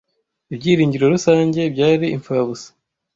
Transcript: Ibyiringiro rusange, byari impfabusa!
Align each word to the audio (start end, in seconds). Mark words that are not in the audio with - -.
Ibyiringiro 0.53 1.05
rusange, 1.13 1.61
byari 1.73 2.05
impfabusa! 2.15 2.67